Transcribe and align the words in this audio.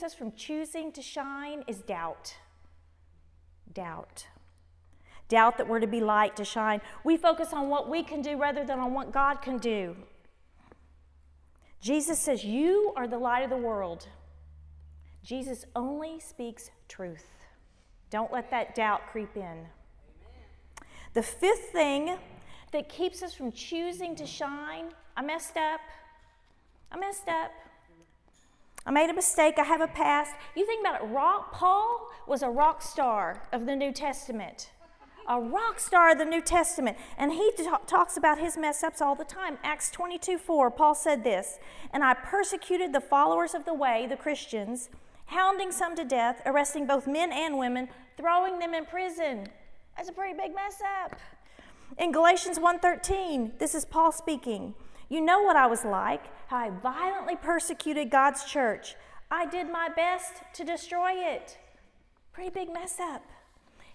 keeps 0.00 0.14
us 0.14 0.18
from 0.18 0.32
choosing 0.32 0.90
to 0.92 1.02
shine 1.02 1.62
is 1.66 1.82
doubt. 1.82 2.34
Doubt. 3.74 4.26
Doubt 5.28 5.58
that 5.58 5.68
we're 5.68 5.80
to 5.80 5.86
be 5.86 6.00
light, 6.00 6.36
to 6.36 6.44
shine. 6.44 6.80
We 7.04 7.18
focus 7.18 7.52
on 7.52 7.68
what 7.68 7.90
we 7.90 8.02
can 8.02 8.22
do 8.22 8.38
rather 8.38 8.64
than 8.64 8.78
on 8.78 8.94
what 8.94 9.12
God 9.12 9.42
can 9.42 9.58
do. 9.58 9.94
Jesus 11.82 12.18
says, 12.18 12.44
You 12.44 12.94
are 12.96 13.06
the 13.06 13.18
light 13.18 13.44
of 13.44 13.50
the 13.50 13.58
world. 13.58 14.08
Jesus 15.22 15.66
only 15.76 16.18
speaks 16.18 16.70
truth. 16.88 17.26
Don't 18.08 18.32
let 18.32 18.50
that 18.50 18.74
doubt 18.74 19.02
creep 19.12 19.36
in. 19.36 19.66
The 21.12 21.22
fifth 21.22 21.72
thing 21.72 22.16
that 22.72 22.88
keeps 22.88 23.22
us 23.22 23.34
from 23.34 23.52
choosing 23.52 24.16
to 24.16 24.26
shine 24.26 24.86
I 25.14 25.22
messed 25.22 25.58
up. 25.58 25.80
I 26.90 26.98
messed 26.98 27.28
up. 27.28 27.50
I 28.90 28.92
made 28.92 29.08
a 29.08 29.14
mistake. 29.14 29.56
I 29.56 29.62
have 29.62 29.80
a 29.80 29.86
past. 29.86 30.34
You 30.56 30.66
think 30.66 30.84
about 30.84 31.00
it, 31.00 31.04
rock, 31.04 31.52
Paul 31.52 32.10
was 32.26 32.42
a 32.42 32.50
rock 32.50 32.82
star 32.82 33.40
of 33.52 33.64
the 33.64 33.76
New 33.76 33.92
Testament. 33.92 34.70
A 35.28 35.40
rock 35.40 35.78
star 35.78 36.10
of 36.10 36.18
the 36.18 36.24
New 36.24 36.40
Testament. 36.40 36.96
And 37.16 37.32
he 37.32 37.52
t- 37.56 37.68
talks 37.86 38.16
about 38.16 38.40
his 38.40 38.56
mess 38.56 38.82
ups 38.82 39.00
all 39.00 39.14
the 39.14 39.24
time. 39.24 39.58
Acts 39.62 39.92
22 39.92 40.38
4, 40.38 40.72
Paul 40.72 40.96
said 40.96 41.22
this 41.22 41.60
And 41.92 42.02
I 42.02 42.14
persecuted 42.14 42.92
the 42.92 43.00
followers 43.00 43.54
of 43.54 43.64
the 43.64 43.74
way, 43.74 44.08
the 44.08 44.16
Christians, 44.16 44.90
hounding 45.26 45.70
some 45.70 45.94
to 45.94 46.02
death, 46.02 46.42
arresting 46.44 46.88
both 46.88 47.06
men 47.06 47.30
and 47.30 47.58
women, 47.58 47.90
throwing 48.16 48.58
them 48.58 48.74
in 48.74 48.86
prison. 48.86 49.46
That's 49.96 50.08
a 50.08 50.12
pretty 50.12 50.36
big 50.36 50.52
mess 50.52 50.82
up. 51.04 51.14
In 51.96 52.10
Galatians 52.10 52.58
1:13, 52.58 53.52
this 53.58 53.76
is 53.76 53.84
Paul 53.84 54.10
speaking. 54.10 54.74
You 55.10 55.20
know 55.20 55.42
what 55.42 55.56
I 55.56 55.66
was 55.66 55.84
like, 55.84 56.22
how 56.46 56.58
I 56.58 56.70
violently 56.70 57.34
persecuted 57.34 58.10
God's 58.10 58.44
church. 58.44 58.94
I 59.28 59.44
did 59.44 59.68
my 59.68 59.88
best 59.88 60.34
to 60.54 60.64
destroy 60.64 61.14
it. 61.14 61.58
Pretty 62.32 62.50
big 62.50 62.72
mess 62.72 63.00
up. 63.00 63.24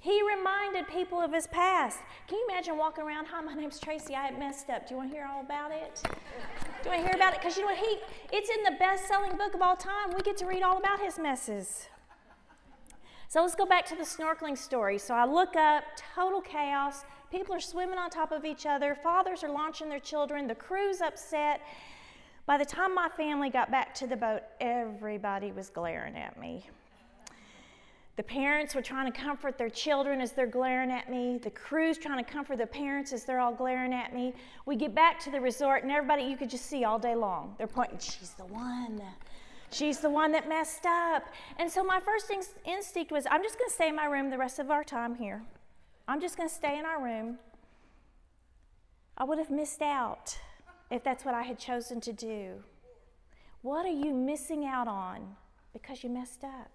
He 0.00 0.22
reminded 0.22 0.88
people 0.88 1.20
of 1.20 1.30
his 1.30 1.46
past. 1.46 1.98
Can 2.26 2.38
you 2.38 2.46
imagine 2.48 2.78
walking 2.78 3.04
around, 3.04 3.26
hi, 3.26 3.42
my 3.42 3.52
name's 3.52 3.78
Tracy, 3.78 4.14
I 4.14 4.30
messed 4.30 4.70
up. 4.70 4.88
Do 4.88 4.94
you 4.94 4.98
want 4.98 5.10
to 5.10 5.16
hear 5.16 5.28
all 5.30 5.42
about 5.42 5.70
it? 5.70 6.00
Do 6.02 6.08
you 6.84 6.90
want 6.90 7.02
to 7.02 7.08
hear 7.08 7.14
about 7.14 7.34
it? 7.34 7.40
Because 7.40 7.58
you 7.58 7.62
know 7.62 7.68
what? 7.68 7.78
He, 7.78 7.98
it's 8.32 8.48
in 8.48 8.64
the 8.64 8.78
best 8.78 9.06
selling 9.06 9.36
book 9.36 9.54
of 9.54 9.60
all 9.60 9.76
time. 9.76 10.12
We 10.16 10.22
get 10.22 10.38
to 10.38 10.46
read 10.46 10.62
all 10.62 10.78
about 10.78 10.98
his 10.98 11.18
messes. 11.18 11.88
So 13.32 13.40
let's 13.40 13.54
go 13.54 13.64
back 13.64 13.86
to 13.86 13.96
the 13.96 14.02
snorkeling 14.02 14.58
story. 14.58 14.98
So 14.98 15.14
I 15.14 15.24
look 15.24 15.56
up, 15.56 15.84
total 16.14 16.42
chaos. 16.42 17.06
People 17.30 17.54
are 17.54 17.60
swimming 17.60 17.96
on 17.96 18.10
top 18.10 18.30
of 18.30 18.44
each 18.44 18.66
other. 18.66 18.94
Fathers 18.94 19.42
are 19.42 19.48
launching 19.48 19.88
their 19.88 20.00
children. 20.00 20.46
The 20.46 20.54
crew's 20.54 21.00
upset. 21.00 21.62
By 22.44 22.58
the 22.58 22.66
time 22.66 22.94
my 22.94 23.08
family 23.08 23.48
got 23.48 23.70
back 23.70 23.94
to 23.94 24.06
the 24.06 24.16
boat, 24.18 24.42
everybody 24.60 25.50
was 25.50 25.70
glaring 25.70 26.14
at 26.14 26.38
me. 26.38 26.68
The 28.16 28.22
parents 28.22 28.74
were 28.74 28.82
trying 28.82 29.10
to 29.10 29.18
comfort 29.18 29.56
their 29.56 29.70
children 29.70 30.20
as 30.20 30.32
they're 30.32 30.46
glaring 30.46 30.90
at 30.90 31.10
me. 31.10 31.38
The 31.38 31.52
crew's 31.52 31.96
trying 31.96 32.22
to 32.22 32.30
comfort 32.30 32.58
the 32.58 32.66
parents 32.66 33.14
as 33.14 33.24
they're 33.24 33.40
all 33.40 33.54
glaring 33.54 33.94
at 33.94 34.14
me. 34.14 34.34
We 34.66 34.76
get 34.76 34.94
back 34.94 35.18
to 35.20 35.30
the 35.30 35.40
resort, 35.40 35.84
and 35.84 35.90
everybody 35.90 36.24
you 36.24 36.36
could 36.36 36.50
just 36.50 36.66
see 36.66 36.84
all 36.84 36.98
day 36.98 37.14
long. 37.14 37.54
They're 37.56 37.66
pointing, 37.66 37.98
she's 37.98 38.34
the 38.36 38.44
one. 38.44 39.00
She's 39.72 40.00
the 40.00 40.10
one 40.10 40.32
that 40.32 40.48
messed 40.48 40.84
up. 40.84 41.24
And 41.58 41.70
so 41.70 41.82
my 41.82 41.98
first 41.98 42.30
instinct 42.64 43.10
was, 43.10 43.26
I'm 43.30 43.42
just 43.42 43.58
going 43.58 43.70
to 43.70 43.74
stay 43.74 43.88
in 43.88 43.96
my 43.96 44.04
room 44.04 44.28
the 44.28 44.36
rest 44.36 44.58
of 44.58 44.70
our 44.70 44.84
time 44.84 45.14
here. 45.14 45.42
I'm 46.06 46.20
just 46.20 46.36
going 46.36 46.48
to 46.48 46.54
stay 46.54 46.78
in 46.78 46.84
our 46.84 47.02
room. 47.02 47.38
I 49.16 49.24
would 49.24 49.38
have 49.38 49.50
missed 49.50 49.80
out 49.80 50.38
if 50.90 51.02
that's 51.02 51.24
what 51.24 51.34
I 51.34 51.42
had 51.42 51.58
chosen 51.58 52.00
to 52.02 52.12
do. 52.12 52.62
What 53.62 53.86
are 53.86 53.88
you 53.88 54.12
missing 54.12 54.66
out 54.66 54.88
on 54.88 55.36
because 55.72 56.04
you 56.04 56.10
messed 56.10 56.44
up? 56.44 56.70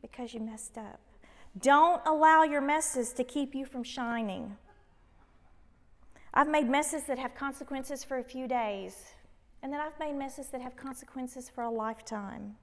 Because 0.00 0.32
you 0.32 0.40
messed 0.40 0.78
up. 0.78 1.00
Don't 1.60 2.00
allow 2.06 2.42
your 2.42 2.60
messes 2.60 3.12
to 3.14 3.24
keep 3.24 3.54
you 3.54 3.66
from 3.66 3.82
shining. 3.82 4.56
I've 6.32 6.48
made 6.48 6.70
messes 6.70 7.04
that 7.04 7.18
have 7.18 7.34
consequences 7.34 8.04
for 8.04 8.18
a 8.18 8.24
few 8.24 8.46
days, 8.46 8.94
and 9.62 9.72
then 9.72 9.80
I've 9.80 9.98
made 9.98 10.14
messes 10.14 10.48
that 10.48 10.60
have 10.60 10.76
consequences 10.76 11.48
for 11.48 11.62
a 11.64 11.70
lifetime. 11.70 12.56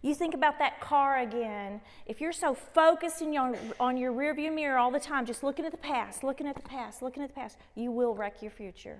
You 0.00 0.14
think 0.14 0.34
about 0.34 0.58
that 0.60 0.80
car 0.80 1.18
again. 1.18 1.80
If 2.06 2.20
you're 2.20 2.32
so 2.32 2.54
focused 2.54 3.20
in 3.20 3.32
your, 3.32 3.56
on 3.80 3.96
your 3.96 4.12
rearview 4.12 4.54
mirror 4.54 4.78
all 4.78 4.92
the 4.92 5.00
time, 5.00 5.26
just 5.26 5.42
looking 5.42 5.64
at 5.64 5.72
the 5.72 5.78
past, 5.78 6.22
looking 6.22 6.46
at 6.46 6.54
the 6.54 6.62
past, 6.62 7.02
looking 7.02 7.22
at 7.22 7.30
the 7.30 7.34
past, 7.34 7.58
you 7.74 7.90
will 7.90 8.14
wreck 8.14 8.40
your 8.40 8.52
future. 8.52 8.98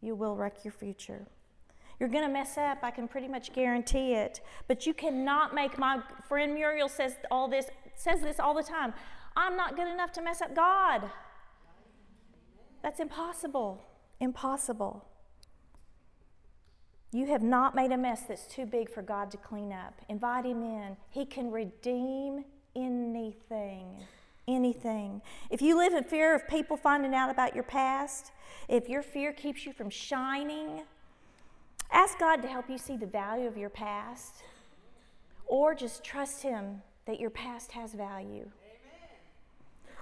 You 0.00 0.16
will 0.16 0.34
wreck 0.34 0.64
your 0.64 0.72
future. 0.72 1.26
You're 2.00 2.08
going 2.08 2.24
to 2.24 2.32
mess 2.32 2.58
up, 2.58 2.78
I 2.82 2.90
can 2.90 3.06
pretty 3.06 3.28
much 3.28 3.52
guarantee 3.52 4.14
it. 4.14 4.40
But 4.66 4.84
you 4.84 4.94
cannot 4.94 5.54
make 5.54 5.78
my 5.78 6.00
friend 6.28 6.54
Muriel 6.54 6.88
says 6.88 7.14
all 7.30 7.48
this 7.48 7.66
says 7.96 8.20
this 8.20 8.40
all 8.40 8.54
the 8.54 8.62
time. 8.62 8.92
I'm 9.36 9.56
not 9.56 9.76
good 9.76 9.86
enough 9.86 10.10
to 10.12 10.22
mess 10.22 10.42
up 10.42 10.54
God. 10.54 11.10
That's 12.82 12.98
impossible. 12.98 13.80
Impossible. 14.18 15.06
You 17.14 17.26
have 17.26 17.44
not 17.44 17.76
made 17.76 17.92
a 17.92 17.96
mess 17.96 18.22
that's 18.26 18.44
too 18.44 18.66
big 18.66 18.90
for 18.90 19.00
God 19.00 19.30
to 19.30 19.36
clean 19.36 19.72
up. 19.72 19.94
Invite 20.08 20.44
Him 20.44 20.64
in. 20.64 20.96
He 21.10 21.24
can 21.24 21.52
redeem 21.52 22.44
anything. 22.74 23.86
Anything. 24.48 25.22
If 25.48 25.62
you 25.62 25.76
live 25.76 25.94
in 25.94 26.02
fear 26.02 26.34
of 26.34 26.48
people 26.48 26.76
finding 26.76 27.14
out 27.14 27.30
about 27.30 27.54
your 27.54 27.62
past, 27.62 28.32
if 28.66 28.88
your 28.88 29.00
fear 29.00 29.32
keeps 29.32 29.64
you 29.64 29.72
from 29.72 29.90
shining, 29.90 30.82
ask 31.92 32.18
God 32.18 32.42
to 32.42 32.48
help 32.48 32.68
you 32.68 32.78
see 32.78 32.96
the 32.96 33.06
value 33.06 33.46
of 33.46 33.56
your 33.56 33.70
past, 33.70 34.42
or 35.46 35.72
just 35.72 36.02
trust 36.02 36.42
Him 36.42 36.82
that 37.06 37.20
your 37.20 37.30
past 37.30 37.70
has 37.70 37.94
value. 37.94 38.50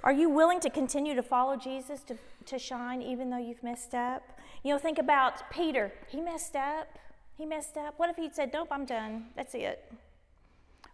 Are 0.02 0.14
you 0.14 0.30
willing 0.30 0.60
to 0.60 0.70
continue 0.70 1.14
to 1.14 1.22
follow 1.22 1.56
Jesus 1.56 2.00
to, 2.04 2.16
to 2.46 2.58
shine 2.58 3.02
even 3.02 3.28
though 3.28 3.36
you've 3.36 3.62
messed 3.62 3.94
up? 3.94 4.22
You 4.62 4.72
know, 4.72 4.78
think 4.78 4.98
about 4.98 5.50
Peter. 5.50 5.92
He 6.08 6.20
messed 6.20 6.56
up. 6.56 6.98
He 7.36 7.44
messed 7.46 7.76
up. 7.76 7.94
What 7.96 8.10
if 8.10 8.16
he'd 8.16 8.34
said, 8.34 8.50
Nope, 8.52 8.68
I'm 8.70 8.84
done. 8.84 9.26
That's 9.36 9.54
it. 9.54 9.92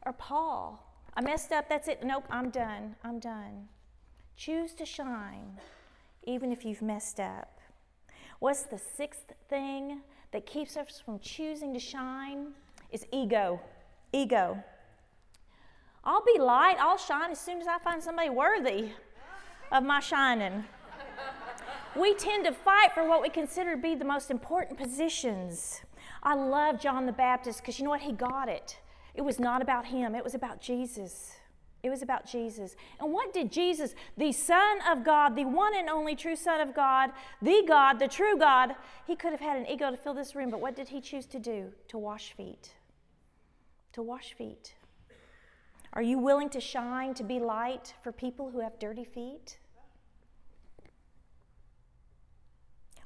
Or 0.07 0.13
Paul. 0.13 0.83
I 1.15 1.21
messed 1.21 1.53
up. 1.53 1.69
That's 1.69 1.89
it. 1.89 2.03
Nope, 2.05 2.25
I'm 2.31 2.51
done. 2.51 2.97
I'm 3.05 3.19
done. 3.19 3.69
Choose 4.37 4.73
to 4.75 4.87
shine 4.87 5.59
even 6.29 6.53
if 6.53 6.65
you've 6.65 6.83
messed 6.83 7.19
up. 7.19 7.59
What's 8.39 8.63
the 8.63 8.79
sixth 8.79 9.33
thing 9.49 10.03
that 10.31 10.47
keeps 10.47 10.77
us 10.77 11.03
from 11.05 11.19
choosing 11.21 11.73
to 11.73 11.81
shine? 11.81 12.49
Is 12.93 13.07
ego. 13.13 13.61
Ego. 14.13 14.63
I'll 16.05 16.25
be 16.25 16.39
light, 16.41 16.77
I'll 16.79 16.99
shine 16.99 17.31
as 17.31 17.41
soon 17.41 17.61
as 17.61 17.67
I 17.67 17.79
find 17.79 18.03
somebody 18.03 18.31
worthy 18.31 18.91
of 19.73 19.83
my 19.85 20.01
shining. 20.01 20.65
We 21.97 22.15
tend 22.15 22.45
to 22.45 22.53
fight 22.53 22.93
for 22.93 23.07
what 23.09 23.23
we 23.23 23.29
consider 23.29 23.77
to 23.77 23.81
be 23.81 23.95
the 23.95 24.05
most 24.05 24.31
important 24.31 24.79
positions. 24.79 25.83
I 26.23 26.35
love 26.35 26.81
John 26.81 27.07
the 27.07 27.13
Baptist 27.13 27.61
because 27.61 27.79
you 27.79 27.85
know 27.85 27.91
what? 27.91 28.01
He 28.01 28.13
got 28.13 28.49
it. 28.49 28.79
It 29.15 29.23
was 29.23 29.39
not 29.39 29.63
about 29.63 29.87
him, 29.87 30.15
it 30.15 30.25
was 30.25 30.35
about 30.35 30.61
Jesus. 30.61 31.33
It 31.83 31.91
was 31.91 32.03
about 32.03 32.27
Jesus. 32.27 32.75
And 33.01 33.13
what 33.13 33.33
did 33.33 33.53
Jesus, 33.53 33.95
the 34.17 34.33
Son 34.33 34.79
of 34.91 35.05
God, 35.05 35.37
the 35.37 35.45
one 35.45 35.77
and 35.77 35.89
only 35.89 36.17
true 36.17 36.35
Son 36.35 36.61
of 36.61 36.75
God, 36.75 37.11
the 37.41 37.63
God, 37.69 38.01
the 38.01 38.09
true 38.09 38.37
God, 38.37 38.75
he 39.07 39.15
could 39.15 39.31
have 39.31 39.41
had 39.41 39.57
an 39.57 39.67
ego 39.69 39.91
to 39.91 39.97
fill 39.97 40.15
this 40.15 40.35
room, 40.35 40.51
but 40.51 40.61
what 40.61 40.75
did 40.75 40.89
he 40.89 41.01
choose 41.01 41.27
to 41.27 41.39
do? 41.39 41.73
To 41.89 41.99
wash 41.99 42.33
feet. 42.33 42.75
To 43.93 44.03
wash 44.03 44.33
feet. 44.33 44.75
Are 45.93 46.03
you 46.03 46.19
willing 46.19 46.51
to 46.51 46.61
shine, 46.61 47.15
to 47.15 47.23
be 47.23 47.39
light 47.39 47.95
for 48.03 48.11
people 48.11 48.51
who 48.51 48.61
have 48.61 48.79
dirty 48.79 49.05
feet? 49.05 49.59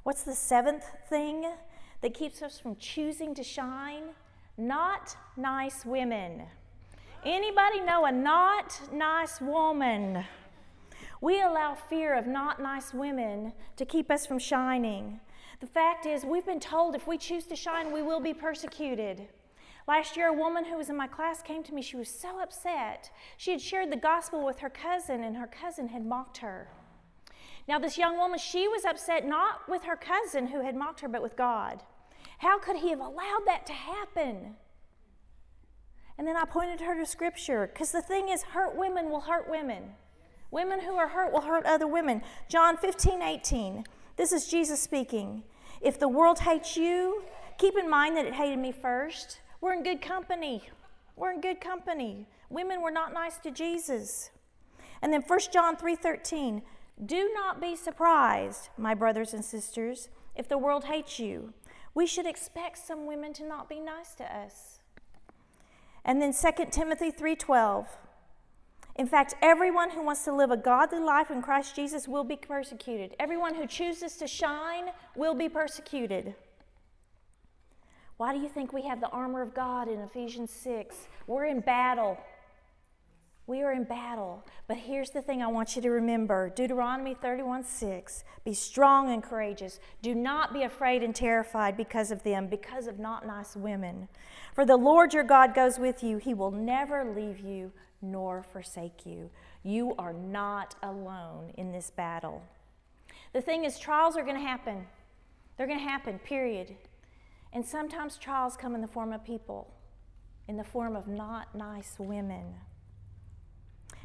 What's 0.03 0.23
the 0.23 0.35
seventh 0.35 0.83
thing 1.07 1.45
that 2.01 2.13
keeps 2.13 2.41
us 2.41 2.59
from 2.59 2.75
choosing 2.75 3.33
to 3.35 3.43
shine? 3.43 4.03
Not 4.57 5.15
nice 5.37 5.85
women. 5.85 6.43
Anybody 7.23 7.79
know 7.79 8.03
a 8.03 8.11
not 8.11 8.81
nice 8.91 9.39
woman? 9.39 10.25
We 11.21 11.41
allow 11.41 11.73
fear 11.73 12.17
of 12.17 12.27
not 12.27 12.61
nice 12.61 12.93
women 12.93 13.53
to 13.77 13.85
keep 13.85 14.11
us 14.11 14.25
from 14.25 14.39
shining. 14.39 15.21
The 15.61 15.67
fact 15.67 16.05
is, 16.05 16.25
we've 16.25 16.45
been 16.45 16.59
told 16.59 16.95
if 16.95 17.07
we 17.07 17.17
choose 17.17 17.45
to 17.45 17.55
shine, 17.55 17.93
we 17.93 18.01
will 18.01 18.19
be 18.19 18.33
persecuted. 18.33 19.29
Last 19.87 20.17
year, 20.17 20.27
a 20.27 20.33
woman 20.33 20.65
who 20.65 20.75
was 20.75 20.89
in 20.89 20.97
my 20.97 21.07
class 21.07 21.41
came 21.41 21.63
to 21.63 21.73
me. 21.73 21.81
She 21.81 21.95
was 21.95 22.09
so 22.09 22.41
upset. 22.41 23.09
She 23.37 23.51
had 23.51 23.61
shared 23.61 23.89
the 23.89 23.95
gospel 23.95 24.45
with 24.45 24.59
her 24.59 24.69
cousin, 24.69 25.23
and 25.23 25.37
her 25.37 25.47
cousin 25.47 25.87
had 25.87 26.05
mocked 26.05 26.39
her. 26.39 26.67
Now, 27.67 27.79
this 27.79 27.97
young 27.97 28.17
woman, 28.17 28.39
she 28.39 28.67
was 28.67 28.83
upset 28.85 29.25
not 29.25 29.69
with 29.69 29.83
her 29.83 29.95
cousin 29.95 30.47
who 30.47 30.61
had 30.61 30.75
mocked 30.75 30.99
her, 30.99 31.07
but 31.07 31.23
with 31.23 31.35
God. 31.35 31.81
How 32.39 32.59
could 32.59 32.77
he 32.77 32.89
have 32.89 32.99
allowed 32.99 33.43
that 33.45 33.65
to 33.67 33.73
happen? 33.73 34.55
And 36.17 36.27
then 36.27 36.35
I 36.35 36.45
pointed 36.45 36.81
her 36.81 36.97
to 36.97 37.05
scripture 37.05 37.69
because 37.71 37.91
the 37.91 38.01
thing 38.01 38.29
is, 38.29 38.43
hurt 38.43 38.75
women 38.75 39.09
will 39.09 39.21
hurt 39.21 39.49
women. 39.49 39.93
Women 40.51 40.81
who 40.81 40.95
are 40.95 41.07
hurt 41.07 41.33
will 41.33 41.41
hurt 41.41 41.65
other 41.65 41.87
women. 41.87 42.21
John 42.47 42.77
15, 42.77 43.21
18. 43.21 43.85
This 44.17 44.31
is 44.31 44.47
Jesus 44.47 44.79
speaking. 44.81 45.43
If 45.81 45.99
the 45.99 46.07
world 46.07 46.39
hates 46.39 46.77
you, 46.77 47.23
keep 47.57 47.77
in 47.77 47.89
mind 47.89 48.15
that 48.17 48.25
it 48.25 48.35
hated 48.35 48.59
me 48.59 48.71
first. 48.71 49.39
we're 49.61 49.73
in 49.73 49.83
good 49.83 50.01
company. 50.01 50.69
We're 51.15 51.31
in 51.31 51.41
good 51.41 51.61
company. 51.61 52.27
Women 52.49 52.81
were 52.81 52.91
not 52.91 53.13
nice 53.13 53.37
to 53.39 53.51
Jesus. 53.51 54.29
And 55.01 55.11
then 55.11 55.21
1 55.21 55.39
John 55.51 55.75
3:13, 55.75 56.61
do 57.03 57.31
not 57.33 57.61
be 57.61 57.75
surprised, 57.75 58.69
my 58.77 58.93
brothers 58.93 59.33
and 59.33 59.43
sisters, 59.43 60.09
if 60.35 60.47
the 60.47 60.57
world 60.57 60.85
hates 60.85 61.19
you. 61.19 61.53
We 61.95 62.05
should 62.05 62.25
expect 62.25 62.77
some 62.79 63.05
women 63.05 63.33
to 63.33 63.47
not 63.47 63.69
be 63.69 63.79
nice 63.79 64.15
to 64.15 64.23
us. 64.23 64.79
And 66.05 66.21
then 66.21 66.33
2 66.33 66.71
Timothy 66.71 67.11
3:12. 67.11 67.87
In 68.95 69.07
fact, 69.07 69.35
everyone 69.41 69.91
who 69.91 70.03
wants 70.03 70.23
to 70.25 70.31
live 70.31 70.51
a 70.51 70.57
godly 70.57 70.99
life 70.99 71.31
in 71.31 71.41
Christ 71.41 71.75
Jesus 71.75 72.07
will 72.07 72.23
be 72.23 72.35
persecuted. 72.35 73.15
Everyone 73.19 73.55
who 73.55 73.65
chooses 73.65 74.17
to 74.17 74.27
shine 74.27 74.91
will 75.15 75.33
be 75.33 75.49
persecuted. 75.49 76.35
Why 78.17 78.33
do 78.33 78.39
you 78.39 78.49
think 78.49 78.71
we 78.71 78.83
have 78.83 79.01
the 79.01 79.09
armor 79.09 79.41
of 79.41 79.55
God 79.55 79.87
in 79.87 79.99
Ephesians 79.99 80.51
6? 80.51 81.07
We're 81.25 81.45
in 81.45 81.61
battle. 81.61 82.17
We 83.45 83.61
are 83.61 83.73
in 83.73 83.83
battle. 83.83 84.45
But 84.67 84.77
here's 84.77 85.09
the 85.09 85.21
thing 85.21 85.41
I 85.41 85.47
want 85.47 85.75
you 85.75 85.81
to 85.81 85.89
remember 85.89 86.49
Deuteronomy 86.49 87.13
31 87.13 87.65
6. 87.65 88.23
Be 88.45 88.53
strong 88.53 89.11
and 89.11 89.21
courageous. 89.21 89.79
Do 90.01 90.15
not 90.15 90.53
be 90.53 90.63
afraid 90.63 91.03
and 91.03 91.13
terrified 91.13 91.75
because 91.75 92.11
of 92.11 92.23
them, 92.23 92.47
because 92.47 92.87
of 92.87 92.99
not 92.99 93.27
nice 93.27 93.55
women. 93.55 94.07
For 94.55 94.65
the 94.65 94.77
Lord 94.77 95.13
your 95.13 95.23
God 95.23 95.53
goes 95.53 95.77
with 95.77 96.03
you. 96.03 96.17
He 96.17 96.33
will 96.33 96.51
never 96.51 97.13
leave 97.13 97.39
you 97.39 97.73
nor 98.01 98.43
forsake 98.43 99.05
you. 99.05 99.29
You 99.63 99.95
are 99.97 100.13
not 100.13 100.75
alone 100.83 101.51
in 101.57 101.71
this 101.71 101.89
battle. 101.89 102.43
The 103.33 103.41
thing 103.41 103.65
is, 103.65 103.79
trials 103.79 104.15
are 104.15 104.23
going 104.23 104.35
to 104.35 104.41
happen. 104.41 104.85
They're 105.57 105.67
going 105.67 105.79
to 105.79 105.85
happen, 105.89 106.19
period. 106.19 106.75
And 107.51 107.65
sometimes 107.65 108.17
trials 108.17 108.57
come 108.57 108.75
in 108.75 108.81
the 108.81 108.87
form 108.87 109.11
of 109.13 109.23
people, 109.23 109.73
in 110.47 110.57
the 110.57 110.63
form 110.63 110.95
of 110.95 111.07
not 111.07 111.55
nice 111.55 111.95
women. 111.97 112.55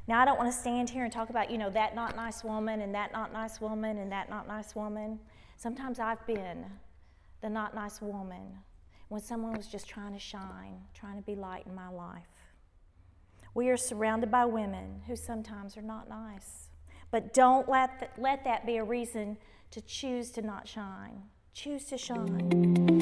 Now, 0.08 0.22
I 0.22 0.24
don't 0.24 0.38
want 0.38 0.50
to 0.50 0.58
stand 0.58 0.88
here 0.88 1.04
and 1.04 1.12
talk 1.12 1.28
about, 1.28 1.50
you 1.50 1.58
know, 1.58 1.68
that 1.68 1.94
not 1.94 2.16
nice 2.16 2.42
woman 2.42 2.80
and 2.80 2.94
that 2.94 3.12
not 3.12 3.30
nice 3.30 3.60
woman 3.60 3.98
and 3.98 4.10
that 4.10 4.30
not 4.30 4.48
nice 4.48 4.74
woman. 4.74 5.20
Sometimes 5.58 6.00
I've 6.00 6.26
been 6.26 6.64
the 7.42 7.50
not 7.50 7.74
nice 7.74 8.00
woman 8.00 8.58
when 9.08 9.20
someone 9.20 9.54
was 9.54 9.66
just 9.66 9.86
trying 9.86 10.14
to 10.14 10.18
shine, 10.18 10.80
trying 10.94 11.16
to 11.16 11.22
be 11.22 11.34
light 11.34 11.66
in 11.66 11.74
my 11.74 11.90
life. 11.90 12.22
We 13.54 13.68
are 13.68 13.76
surrounded 13.76 14.30
by 14.30 14.46
women 14.46 15.02
who 15.06 15.14
sometimes 15.14 15.76
are 15.76 15.82
not 15.82 16.08
nice. 16.08 16.70
But 17.10 17.34
don't 17.34 17.68
let, 17.68 17.98
th- 17.98 18.10
let 18.16 18.44
that 18.44 18.64
be 18.64 18.78
a 18.78 18.84
reason 18.84 19.36
to 19.72 19.82
choose 19.82 20.30
to 20.32 20.42
not 20.42 20.66
shine. 20.66 21.22
Choose 21.52 21.84
to 21.86 21.98
shine. 21.98 22.97